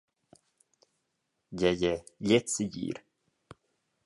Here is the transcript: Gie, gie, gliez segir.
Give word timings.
Gie, 1.59 1.75
gie, 1.81 1.99
gliez 2.23 2.45
segir. 2.55 2.95